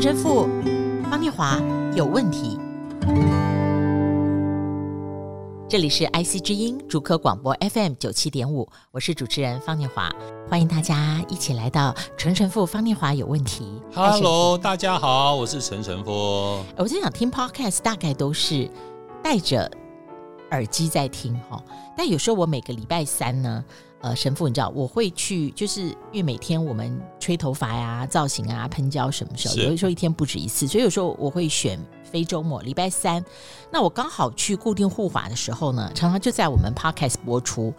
[0.00, 0.48] 陈神父
[1.10, 1.60] 方念华
[1.94, 2.58] 有问题。
[5.68, 10.10] 这里是 IC 之音主科广播 FM 九七点五，我是主持人方念华，
[10.48, 13.78] 欢迎大家一起来到陈神父方念华有问题。
[13.92, 16.10] Hello，大家好，我是陈神父。
[16.78, 18.70] 我在想听 Podcast 大概都是
[19.22, 19.70] 戴着
[20.50, 21.62] 耳机在听哈，
[21.94, 23.62] 但有时候我每个礼拜三呢。
[24.02, 33.22] 呃，神父，你知道我会去，就是因为每天我们吹头发呀、造型啊、喷胶什么时候，有的时候一天不止一次，所以有时候我会选非周末，礼拜三。
[33.70, 37.74] 那我刚好去固定护法的时候呢，常常就在我们 Podcast 播出，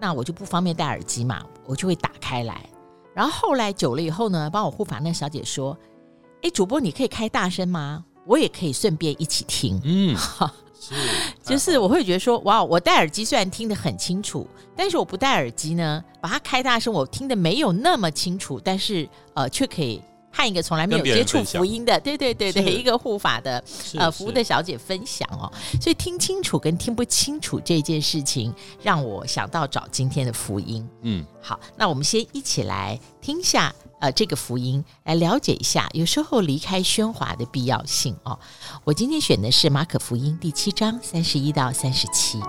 [0.00, 2.68] 那我就不方便戴耳机嘛，我就会打开来。
[3.14, 5.78] 然后后来久了以后呢，帮我护法那小姐说
[6.42, 8.04] ：“哎，主播你可以开大声吗？
[8.26, 10.16] 我也可以顺便一起听。”嗯。
[10.82, 10.94] 是，
[11.44, 14.44] 就是我会觉得说，哇，我戴耳机虽然听得很清楚，
[14.76, 23.62] 但是我不戴耳机呢，把它开大声，我听得没有那么清楚，但是呃，却可以和一个从来没有接触福音的，对对对对，一个护法的
[23.96, 30.88] 呃服务的小姐分享哦，所以听清楚跟听不清楚这件事情，让我想到找今天的福音。
[31.02, 33.72] 嗯，好，那我们先一起来听下。
[34.02, 38.36] 呃，这个福音来了解一下，有时候离开喧哗的必要性哦。
[38.82, 42.40] 我今天选的是马可福音第七章三十一到三十七。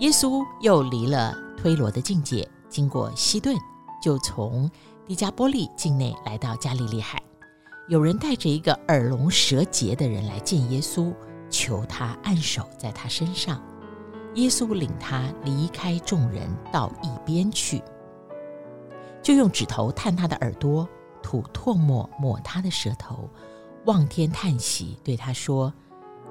[0.00, 3.56] 耶稣又离了推罗的境界，经过西顿，
[4.02, 4.70] 就从
[5.06, 7.18] 低加波利境内来到加利利海。
[7.88, 11.10] 有人带着一个耳聋舌结的人来见耶稣，
[11.48, 13.58] 求他按手在他身上。
[14.34, 17.80] 耶稣领他离开众人，到一边去，
[19.22, 20.88] 就用指头探他的耳朵，
[21.22, 23.30] 吐唾沫抹他的舌头，
[23.86, 25.72] 望天叹息，对他说：“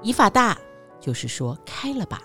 [0.02, 0.58] 以法大，
[1.00, 2.22] 就是说开了吧。”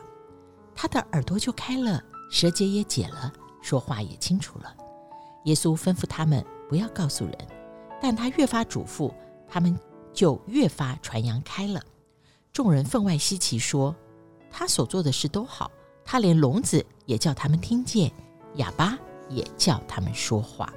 [0.75, 4.75] 他的耳朵就开了，舌结也解了，说话也清楚了。
[5.45, 7.35] 耶稣吩咐他们不要告诉人，
[8.01, 9.13] 但他越发嘱咐，
[9.47, 9.77] 他们
[10.13, 11.81] 就越发传扬开了。
[12.51, 13.95] 众人分外稀奇，说。
[14.51, 15.71] 他所做的事都好，
[16.03, 18.11] 他连聋子也叫他们听见，
[18.55, 18.97] 哑巴
[19.29, 20.73] 也叫他们说话。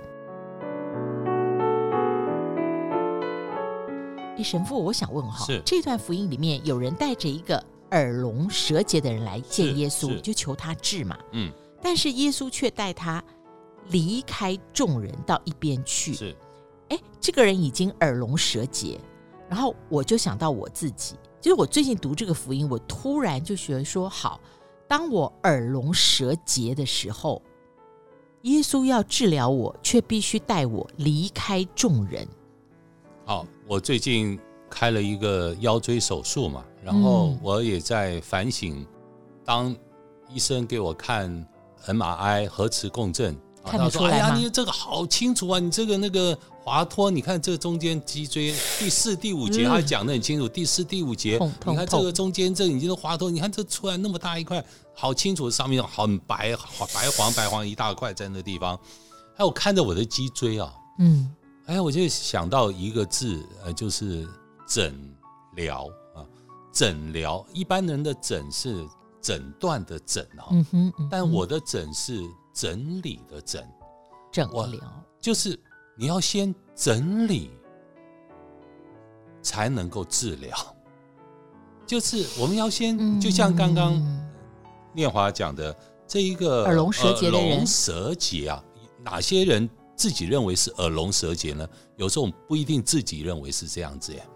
[4.36, 11.18] 诶，神父，我想问哈，这段福音里面有人带着一个耳聋舌结的人来见耶稣，就求他治嘛。
[11.32, 11.52] 嗯，
[11.82, 13.22] 但是耶稣却带他
[13.88, 16.14] 离开众人到一边去。
[16.14, 16.36] 是，
[16.88, 18.98] 哎，这个人已经耳聋舌结，
[19.48, 21.16] 然后我就想到我自己。
[21.42, 24.40] 就是我最近读这个福音，我突然就觉得说：好，
[24.86, 27.42] 当我耳聋舌结的时候，
[28.42, 32.26] 耶稣要治疗我，却必须带我离开众人。
[33.24, 34.38] 好，我最近
[34.70, 38.86] 开了一个腰椎手术嘛，然后我也在反省，
[39.44, 39.74] 当
[40.32, 41.44] 医生给我看
[41.86, 43.36] MRI 核磁共振。
[43.64, 44.16] 看得出来吗？
[44.16, 45.58] 哎呀，你这个好清楚啊！
[45.58, 50.48] 你这个那个滑脱，你看这中间脊椎第四、第五节，他讲的很清楚。
[50.48, 54.64] 第四、第五节，你看这个中间这已经是滑脱，你看这出来那么大一块，
[54.94, 56.56] 好清楚，上面很白，
[56.94, 58.78] 白黄白黄一大块在那地方。
[59.36, 61.34] 哎，我看着我的脊椎啊，嗯，
[61.66, 64.28] 哎，我就想到一个字，呃，就是
[64.68, 64.94] 诊
[65.56, 66.24] 疗啊，
[66.72, 67.44] 诊疗。
[67.52, 68.86] 一般人的诊是
[69.20, 72.22] 诊断的诊啊，嗯哼，但我的诊是。
[72.54, 73.66] 整理的诊，
[74.30, 74.78] 诊疗
[75.18, 75.58] 就是
[75.94, 77.50] 你要先整理，
[79.42, 80.56] 才能够治疗。
[81.86, 84.00] 就是我们要先，嗯、就像刚刚
[84.94, 85.76] 念华讲的，
[86.06, 88.64] 这一个耳聋舌结的人，耳聋舌结啊，
[89.02, 91.68] 哪些人自己认为是耳聋舌结呢？
[91.96, 94.26] 有时候不一定自己认为是这样子耶。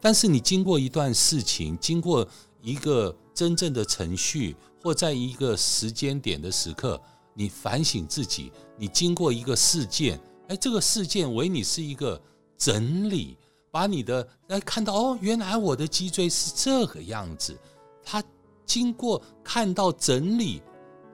[0.00, 2.26] 但是你经过一段事情，经过
[2.62, 7.00] 一个真正的程序，或在一个时间点的时刻。
[7.32, 12.20] 你反省自己，你经过一个事件，哎，这个事件为你是一个
[12.58, 13.38] 整理，
[13.70, 17.56] 把你的来看到哦，原来我的脊椎是这个样子。
[18.02, 18.20] 他
[18.66, 20.60] 经过看到整理，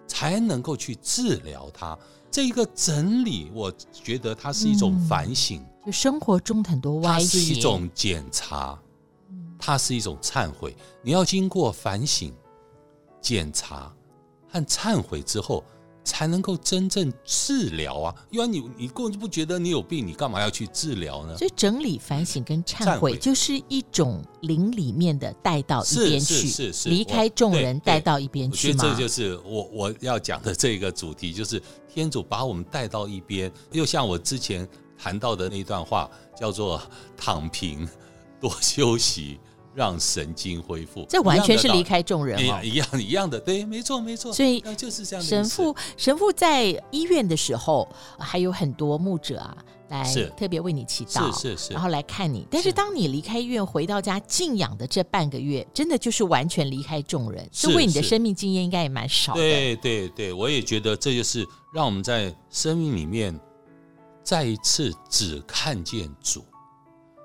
[0.06, 1.96] 才能够去治疗它。
[2.30, 8.80] 这一个整理，我觉得它是一种反省，嗯、就生活中很多歪斜，它是一种检查，
[9.58, 10.74] 它是一种忏悔。
[11.02, 12.34] 你要经过反省、
[13.20, 13.94] 检查
[14.48, 15.62] 和忏悔之后。
[16.06, 18.14] 才能够真正治疗啊！
[18.30, 21.36] 因为你你根本就不觉得你有病，你干嘛要去治疗呢？
[21.36, 28.74] 所以整理、反省跟忏悔，就是一种灵里面的带到一边去，是是是，离开众人带到一边去吗？
[28.78, 31.60] 我觉得这就是我我要讲的这个主题，就是
[31.92, 33.50] 天主把我们带到一边。
[33.72, 34.66] 又像我之前
[34.96, 36.80] 谈到的那段话，叫做
[37.18, 37.86] “躺平，
[38.40, 39.40] 多休息，
[39.76, 41.06] 让神经恢复。
[41.08, 44.32] 这完全是离开众人哦，一样一样的，对，没错没错。
[44.32, 45.24] 所以就是这样。
[45.24, 47.86] 神父神父在医院的时候，
[48.18, 49.56] 还有很多牧者啊。
[49.88, 50.02] 来
[50.36, 52.44] 特别为你祈祷，是是是，然后来看你。
[52.50, 59.38] 但是当你离开医院回到家静养的这半个月，真的就是完全离开众人，是为你的生命经验应该也蛮少的。
[59.38, 63.38] 对对对，我也觉得这就是让我们在生命里面
[64.24, 66.44] 再一次只看见主。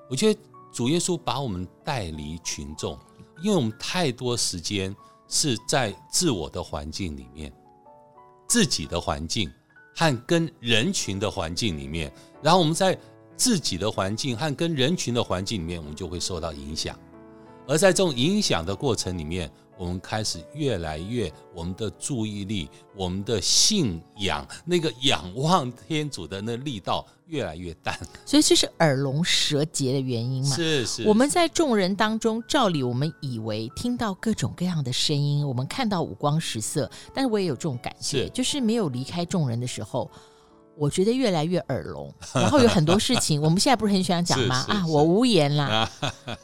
[0.07, 0.39] 我觉得
[0.71, 2.97] 主耶稣把我们带离群众，
[3.44, 4.95] 因为我们太多时间
[5.27, 7.51] 是在自我的环境里面，
[8.47, 9.51] 自己的环境。
[9.94, 12.97] 和跟人群的环境里面，然后我们在
[13.35, 16.97] 自己的环境和跟人群的环境里面，我们就会受到影响。
[17.67, 27.97] 而在这种影响的过程里面，我们开始越来越，我们的注意力、我们的信仰，那个仰望天主的那力道越来越淡。
[28.25, 30.56] 所以这是耳聋舌结的原因嘛？
[30.56, 31.03] 是是。
[31.07, 40.09] 我们在众人当中，照理我们以为听到各种各样的声音，我们看到五光十色，但是我也有这种感觉，就是没有离开众人的时候。
[40.77, 44.65] 我觉得越来越耳聋，然后有很多事情，我们现在不是很喜欢讲吗？
[44.69, 45.88] 啊，我无言啦。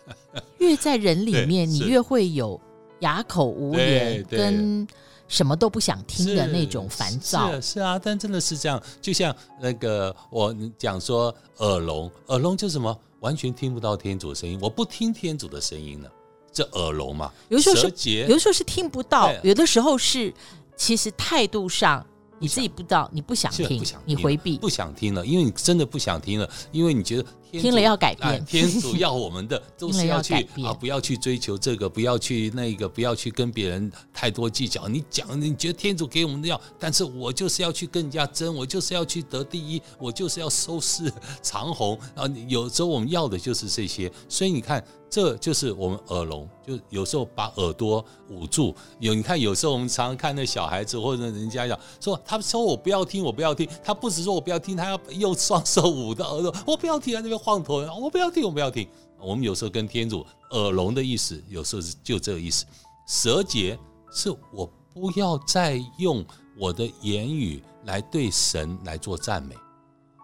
[0.59, 2.59] 越在人里面，你越会有
[2.99, 4.87] 哑口无言，跟
[5.27, 7.51] 什么都不想听的那种烦躁。
[7.53, 8.81] 是，是啊，但真的是这样。
[9.01, 12.97] 就像那个我讲说耳聋，耳聋就是什么？
[13.19, 14.59] 完全听不到天主的声音。
[14.61, 16.11] 我不听天主的声音了，
[16.51, 17.31] 这耳聋嘛。
[17.49, 20.33] 有时候是，有的时候是听不到，有的时候是
[20.75, 22.05] 其实态度上。
[22.39, 30.33] 你自己不知道，你不想听，你回避，不想听了，因为你真的不想听了，因为你觉得听了要改变，天主要我们的都是要去
[30.63, 34.87] 啊，不要去追求这个，不要去那个，不要去跟别人太多计较。
[34.87, 41.11] 你讲，你觉得天主给我们的要，但是我就是要去跟人家争，我就是要去得第一，我就是要收视
[41.41, 42.25] 长虹啊。
[42.47, 44.83] 有时候我们要的就是这些，所以你看。
[45.09, 48.75] 这就是我们耳聋，就有时候把耳朵捂住。
[48.99, 53.65] 有你看，有时候我们常常看那小孩子或者人家讲说，他说我不要听，我不要听。
[53.81, 58.87] 他不是说我不要听，他要用双手捂到耳朵，我不要听，啊那边晃头，我不要听，我不要听。
[59.19, 62.65] 我们有时候跟天主耳聋的意思，有时候是就这个意思。
[63.07, 63.77] 舌结
[64.11, 66.25] 是我不要再用
[66.57, 69.55] 我的言语来对神来做赞美，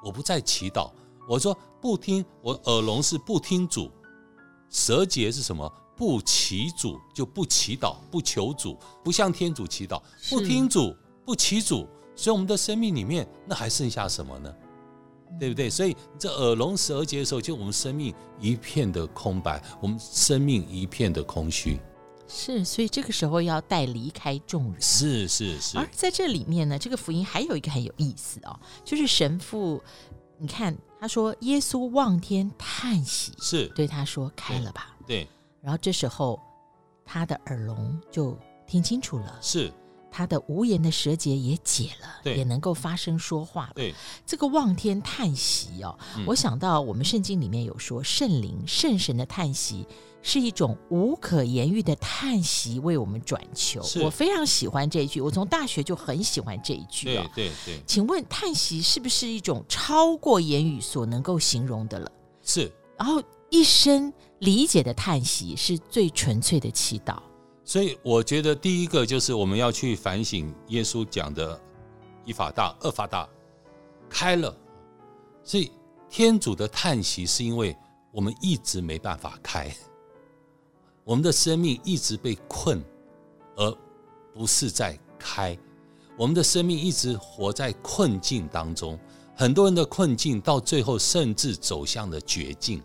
[0.04, 0.92] 我不再祈祷。
[1.28, 3.90] 我说不听，我耳聋是不听主。
[4.70, 5.72] 舌结是什么？
[5.96, 14.54] 不祈主就不祈祷，不求主，不向天主祈祷，不听主，不祈主，所以我们的生命里面那还剩下什么呢？
[15.40, 15.70] 对不对？
[15.70, 21.80] 所以这耳聋舌结的时候，就我们生命一片的空白，我们生命一片的空虚。
[22.28, 24.82] 是，所以这个时候要带离开众人。
[24.82, 25.78] 是是是。
[25.78, 29.82] 而在这里面呢，这个福音还有一个很有意思哦，就是神父。
[30.40, 35.26] 你看，他说耶稣望天叹息，是对他说：“开了吧。”对，
[35.62, 36.38] 然后这时候
[37.06, 38.38] 他的耳聋就
[38.68, 39.72] 听清楚了，是
[40.14, 43.74] 他的无言的舌结也解了，也能够发声说话了。
[43.76, 43.94] 对，
[44.26, 49.88] 这个望天叹息哦，嗯，我想到我们圣经里面有说圣灵圣神的叹息。
[50.26, 53.82] 是一种无可言喻的叹息，为我们转求。
[54.02, 57.30] 我非常喜欢这一句，我从大学就很喜欢这一句啊。
[57.36, 62.10] 对对对，请问叹息是不是一种超过言语所能够形容的了？
[62.42, 62.72] 是。
[62.98, 67.18] 然后一生理解的叹息是最纯粹的祈祷。
[67.66, 71.60] 所以我觉得第一个就是我们要去反省耶稣讲的
[72.26, 73.28] “一法大，二法大”，
[74.10, 74.56] 开了。
[75.44, 75.72] 所以
[76.10, 77.76] 天主的叹息是因为
[78.12, 79.74] 我们一直没办法开。
[81.06, 82.84] 我们的生命一直被困，
[83.56, 83.78] 而
[84.34, 85.58] 不是在开。
[86.18, 89.00] 我们的生命一直活在困境当中，
[89.36, 92.84] 很多人的困境到最后甚至走向了绝境，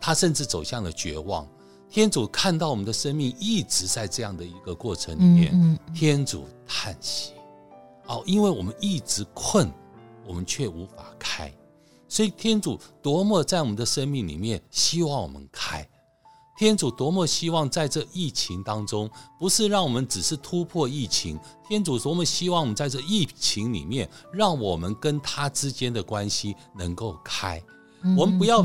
[0.00, 1.46] 他甚至走向了绝望。
[1.88, 7.32] 天主看到我们的生命一直在这样的一个过程里面，天主叹息，
[8.06, 9.72] 哦，因为我们一直困，
[10.26, 11.52] 我们却无法开，
[12.08, 15.88] 所以天主多么在我们的生命里面希望我们开。
[16.58, 21.38] 天主多么希望在这疫情当中，不是让我们只是突破疫情。
[21.68, 27.62] 天主多么希望我们在这疫情里面，让我们跟他之间的关系能够开。
[28.16, 28.62] 我们不要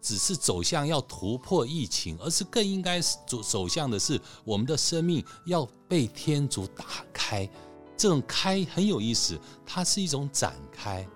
[0.00, 7.48] 只是走向要突破疫情，而是更应该走走向的是我们的生命要被天主打开。
[7.96, 11.06] 这种开很有意思，它是一种展开，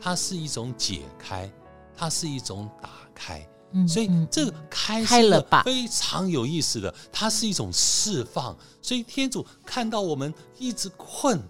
[0.00, 1.52] 它是一种解开，
[1.94, 3.46] 它是一种打开。
[3.86, 8.56] 所以这个开开了吧，非常有意思的，它是一种释放。
[8.82, 11.40] 所以天主看到我们一直困，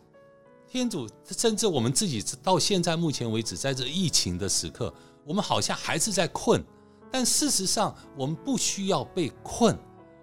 [0.69, 4.93] 天主甚至我们自己到现在目前为止，在这疫情的时刻，
[5.25, 6.65] 我们好像还是在困。
[7.13, 9.77] 但事实上，我们不需要被困。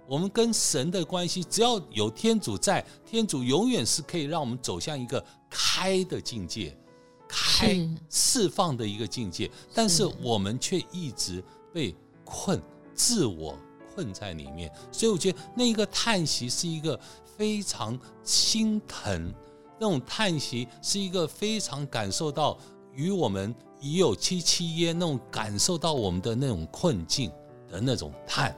[0.07, 6.77] 我们跟神的关系，只要有天主在，天主永远是可以让我们走向一个开的境界，
[7.27, 7.77] 开
[8.09, 9.51] 释放的一个境界。
[9.73, 12.61] 但是我们却一直被困，
[12.95, 13.59] 自我
[13.93, 14.73] 困在里面。
[14.93, 16.97] 所以我觉得那个叹息是一个
[17.35, 19.33] 非常心疼，
[19.77, 22.57] 那种叹息是一个非常感受到
[22.93, 27.31] 与我们已有戚戚焉，那种感受到我们的那种困境
[27.71, 28.55] 的那种叹。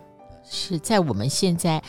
[0.51, 1.83] 是在我们现在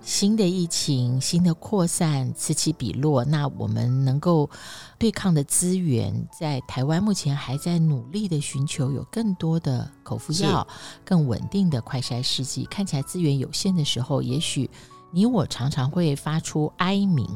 [0.00, 4.48] 新的疫情、新的扩散此起彼落，那我们能够
[4.96, 10.64] 对抗的资源，在台湾目前还在努力的寻求有更多的口服药、
[11.04, 12.64] 更稳定的快筛试剂。
[12.66, 14.70] 看起来资源有限的时候，也许
[15.10, 17.26] 你我常常会发出哀鸣，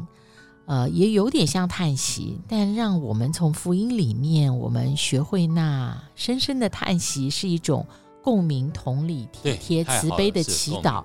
[0.71, 2.39] 呃，也有点像叹息。
[2.49, 7.85] 但让我们从福音里面，我们学会那深深的叹息是一种。
[8.23, 11.03] 共鸣、同理、体贴、慈悲的祈祷，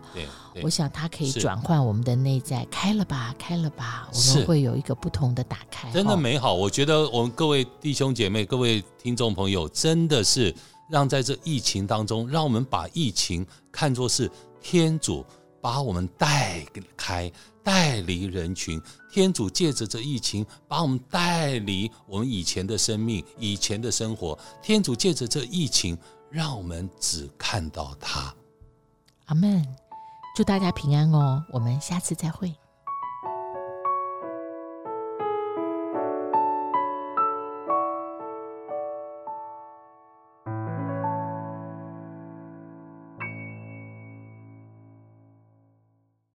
[0.62, 2.68] 我想它可以转换我们的内在。
[2.70, 5.90] 开了吧，开了吧，我们会有一个不同的打开。
[5.94, 10.54] 真的美好，我觉得我们各位弟兄姐妹、各位听众朋友，真的是
[10.90, 14.30] 让在这疫情当中，让我们把疫情看作是
[14.62, 15.26] 天主
[15.62, 16.66] 把我们带
[16.98, 17.32] 开、
[17.66, 18.82] 带离人群。
[19.12, 24.40] 天主借着这疫情把我们带离我们以前的生命、以前的生活。
[24.62, 25.98] 天主借着这疫情。
[26.32, 28.34] 让我们只看到他。
[29.28, 29.66] 阿门。
[30.36, 32.54] 祝大家平安哦，我们下次再会。